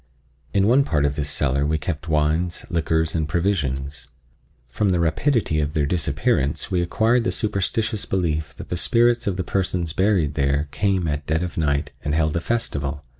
In 0.51 0.65
one 0.65 0.83
part 0.83 1.05
of 1.05 1.15
this 1.15 1.29
cellar 1.29 1.63
we 1.63 1.77
kept 1.77 2.07
wines, 2.09 2.65
liquors 2.71 3.13
and 3.13 3.29
provisions. 3.29 4.07
From 4.67 4.89
the 4.89 4.99
rapidity 4.99 5.59
of 5.61 5.73
their 5.73 5.85
disappearance 5.85 6.71
we 6.71 6.81
acquired 6.81 7.23
the 7.23 7.31
superstitious 7.31 8.05
belief 8.05 8.55
that 8.55 8.69
the 8.69 8.77
spirits 8.77 9.27
of 9.27 9.37
the 9.37 9.43
persons 9.43 9.93
buried 9.93 10.33
there 10.33 10.67
came 10.71 11.07
at 11.07 11.27
dead 11.27 11.43
of 11.43 11.55
night 11.55 11.91
and 12.03 12.15
held 12.15 12.35
a 12.35 12.41
festival. 12.41 13.03